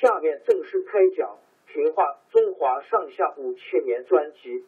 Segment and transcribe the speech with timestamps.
[0.00, 1.38] 下面正式开讲
[1.72, 4.64] 《评话中华上下五千年》专辑。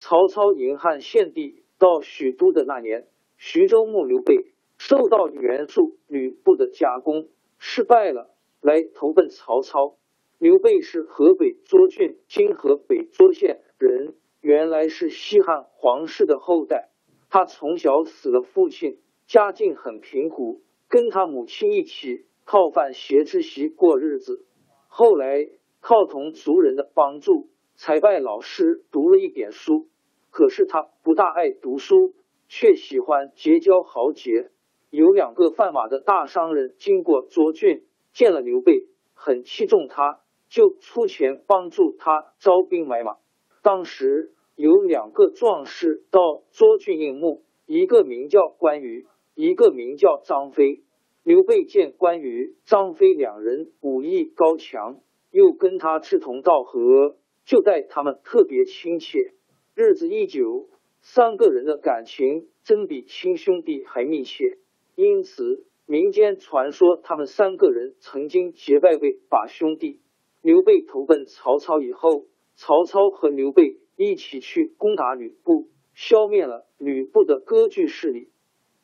[0.00, 9.96] 曹操迎汉献帝到许都的那年，徐州牧刘备受到袁术、吕布的夹攻，失败了，来投奔曹操。
[10.38, 14.16] 刘备是河北涿郡（今河北涿县）人。
[14.40, 16.90] 原来是西汉皇室的后代，
[17.32, 24.44] 他从小死了父亲，家境很贫苦，跟他母亲一起靠饭携之席过日子。
[24.86, 25.48] 后来
[25.80, 29.88] 靠同族人的帮助，才拜老师读了一点书。
[30.28, 32.12] 可是他不大爱读书，
[32.48, 34.50] 却喜欢结交豪杰。
[34.90, 43.16] 有两个贩马的大商人经过涿郡，见了刘备，很器重他，就出钱帮助他招兵买马。
[43.62, 50.82] 当时有两个壮士到涿郡应募，一个名叫关羽，一个名叫张飞。
[51.22, 59.32] 刘备见关羽、张飞两人武艺高强，又跟他志同道合，就待他们特别亲切。
[59.74, 60.68] 日子一久，
[61.00, 64.58] 三个人的感情真比亲兄弟还密切。
[64.96, 70.00] 因此，民间传说他们三个人曾经结拜为把兄弟。
[70.42, 72.26] 刘备投奔曹操以后。
[72.54, 78.30] 曹操和刘备一起去攻打吕布，消灭了吕布的割据势力。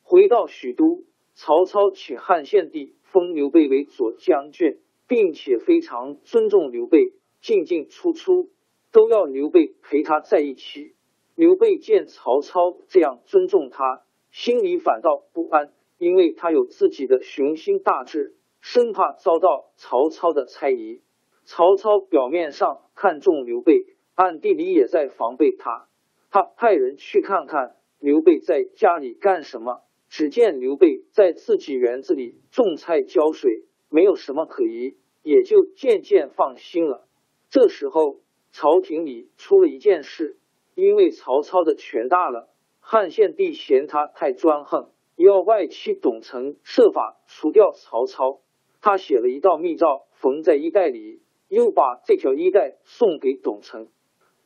[0.03, 1.05] 回到许都，
[1.35, 8.51] 曹操请汉献帝封刘备为左将军，并且非常尊重刘备，进进出出
[8.93, 10.95] 都要刘备陪他在一起。
[11.35, 21.01] 刘备见曹操这样尊重他，心里反倒不安，因为他有自己的雄心大志，生怕遭到曹操的猜疑。
[21.45, 23.85] 曹操表面上看重刘备，
[24.19, 25.87] 暗地里也在防备他。
[26.33, 29.83] 他派人去看看刘备在家里干什么。
[30.09, 37.07] 只见刘备在自己园子里种菜浇水，没有什么可疑，也就渐渐放心了。
[37.49, 38.19] 这时候，
[38.51, 40.37] 朝廷里出了一件事，
[40.75, 42.49] 因为曹操的权大了，
[42.81, 48.41] 汉献帝嫌他太专横，要外戚董承设法除掉曹操。
[48.81, 51.23] 他写了一道密诏，缝在衣袋里。
[51.49, 53.89] 又把这条衣带送给董承，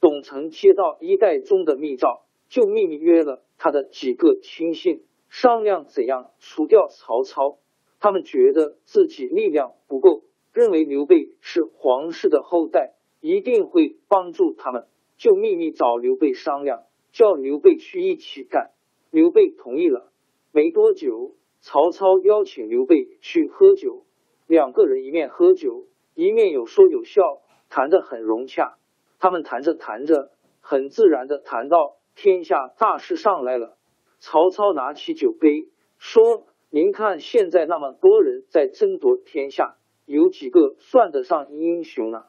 [0.03, 7.59] 董承接到衣带中的密诏，就秘密约了他的几个亲信，商量怎样除掉曹操。
[8.01, 16.83] 他们觉得自己力量不够，认为刘备是皇室的后代，一定会帮助他们，就秘密找刘备商量，
[17.13, 18.73] 叫刘备去一起干。
[19.13, 20.11] 刘备同意了。
[20.51, 24.05] 没多久，曹操邀请刘备去喝酒，
[24.49, 25.87] 两个人一面喝酒。
[26.17, 27.23] 一面有说有笑，
[27.71, 28.79] 谈得很融洽。
[29.23, 33.79] 他们谈着谈着，很自然的谈到天下大事上来了。
[34.19, 39.77] 曹操拿起酒杯说：“您看，现在那么多人在争夺天下，
[40.07, 42.25] 有几个算得上英雄呢？”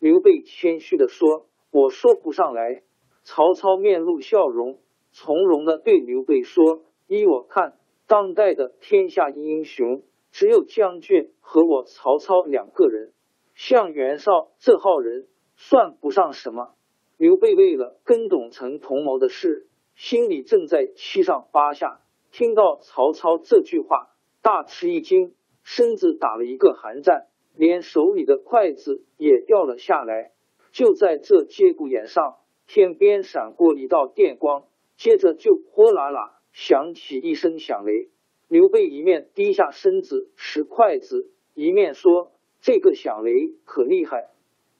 [0.00, 2.82] 刘备谦虚的说：“我说不上来。”
[3.24, 4.78] 曹操面露笑容，
[5.12, 13.12] 从容的对刘备说：“依我看，当代的天下英雄只有将军和我曹操两个人。”
[13.54, 15.26] 像袁绍这号人
[15.60, 16.76] 算不上什么。
[17.16, 19.66] 刘备为了跟董承同谋的事，
[19.96, 22.00] 心里正在七上八下，
[22.30, 25.34] 听到曹操这句话，大吃一惊，
[25.64, 27.26] 身子打了一个寒战，
[27.56, 30.30] 连手里的筷子也掉了下来。
[30.70, 32.36] 就在这节骨眼上，
[32.68, 34.64] 天边闪过一道电光，
[34.96, 38.10] 接着就哗啦啦响起一声响雷。
[38.46, 42.30] 刘备一面低下身子拾筷子，一面说
[42.62, 44.28] ：“这个响雷可厉害，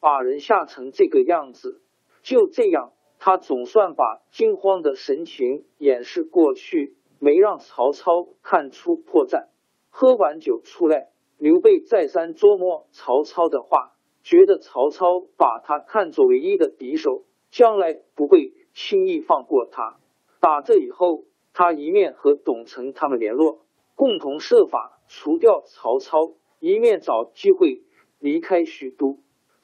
[0.00, 1.82] 把人吓成这个样子。”
[2.22, 9.48] 就这样，他总算把惊慌的神情掩饰过去，没让曹操看出破绽。
[9.88, 13.94] 喝完酒出来，刘备再三琢磨曹操的话。
[14.24, 19.98] 觉得曹操把他看作唯一的敌手，将来不会轻易放过他。
[20.38, 21.24] 打这以后，
[21.54, 23.64] 他一面和董承他们联络，
[23.94, 27.84] 共同设法除掉曹操，一面找机会
[28.18, 29.18] 离开许都。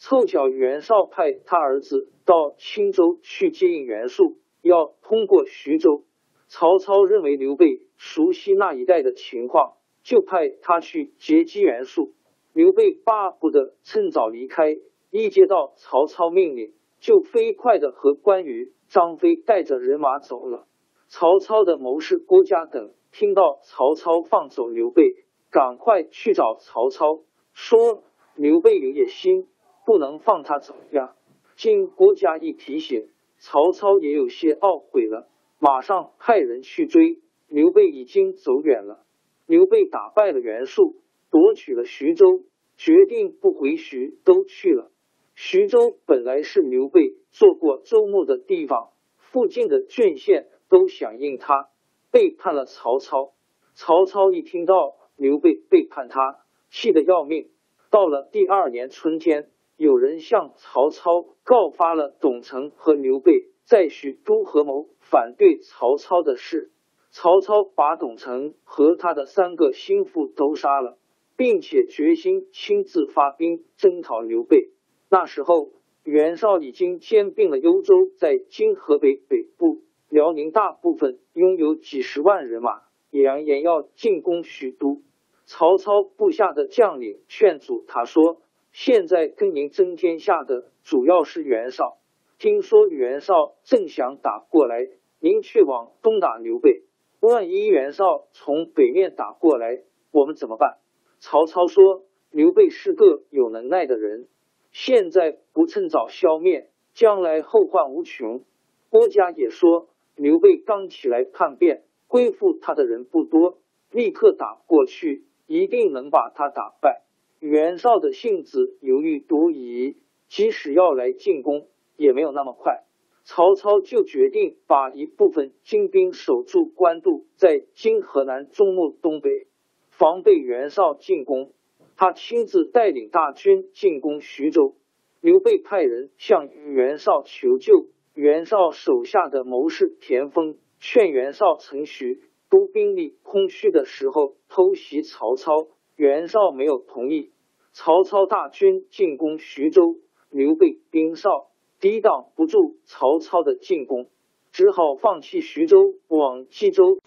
[0.07, 6.05] 凑巧袁绍派他儿子到青州去接应袁术，要通过徐州。
[6.47, 12.13] 曹操认为刘备熟悉那一带的情况，就派他去截击袁术。
[12.53, 14.77] 刘备巴不得趁早离开，
[15.11, 20.67] 一接到曹操命令，就飞快的和关羽、张飞带着人马走了。
[21.09, 25.15] 曹操的谋士郭嘉等听到曹操放走刘备，
[25.51, 27.21] 赶快去找曹操，
[27.55, 28.03] 说
[28.37, 29.49] 刘备有野心，
[29.85, 31.15] 不能放他走呀。
[31.57, 33.09] 经郭嘉一提醒，
[33.39, 35.29] 曹操也有些懊悔了，
[35.59, 37.21] 马上派人去追。
[37.49, 39.05] 刘备已经走远了。
[39.47, 40.97] 刘备打败了袁术。
[41.31, 42.45] 夺取了徐州，
[42.77, 44.93] 决定不回徐都去了。
[45.35, 51.71] 徐州本来是刘备做过州牧的地方，附近的郡县都响应他，
[52.13, 53.33] 背叛了曹操。
[53.75, 57.51] 曹操一听到刘备背叛他，气得要命。
[57.91, 66.71] 到了第二年春天，有人向曹操告发了董承和刘备在许都合谋反对曹操的事。
[67.11, 70.99] 曹操把董承和他的三个心腹都杀了。
[71.37, 74.71] 并且决心亲自发兵征讨刘备。
[75.09, 75.73] 那时候，
[76.05, 85.03] 袁绍已经兼并了幽州，在今河北北部、辽宁大部分拥有几十万人马，扬言要进攻许都。
[85.45, 88.41] 曹操部下的将领劝阻他说
[88.75, 91.99] ：“现在跟您争天下的主要是袁绍，
[92.39, 94.89] 听说袁绍正想打过来，
[95.21, 96.83] 您却往东打刘备，
[97.21, 100.79] 万一袁绍从北面打过来，我们怎么办？”
[101.21, 104.27] 曹操说：“刘备是个有能耐的人，
[104.73, 108.43] 现在不趁早消灭，将来后患无穷。”
[108.91, 113.61] 郭嘉也说：“刘备刚起来叛变，归附他的人不多，
[113.93, 117.05] 立刻打过去，一定能把他打败。”
[117.47, 119.99] 袁绍的性子犹豫多疑，
[120.29, 122.85] 即使要来进攻，也没有那么快。
[123.23, 129.47] 曹操就决定把一部分精兵守住官渡，在今河南中牟东北。
[129.91, 131.53] 防备袁绍进攻，
[131.97, 134.75] 他亲自带领大军进攻徐州。
[135.21, 147.33] 刘备派人向袁绍求救，袁绍手下的谋士田丰劝袁绍趁许都兵力空虚的时候偷袭曹操，袁绍没有同意。
[147.77, 149.97] 曹操大军进攻徐州，
[150.31, 151.49] 刘备兵少，
[151.81, 154.07] 抵挡不住曹操的进攻，
[154.53, 157.01] 只好放弃徐州，往冀州。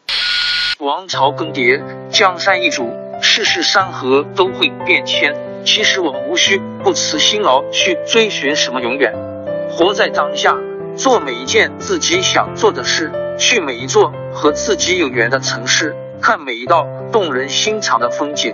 [0.81, 2.83] 王朝更迭，江山易主，
[3.21, 5.63] 世事山河都会变迁。
[5.63, 9.13] 其实我们无需不辞辛劳去追寻什么永远，
[9.69, 10.57] 活在当下，
[10.97, 18.53] 做每一件自己想做的事，去每一座和自己有缘的城市，看每一道动人心肠的风景，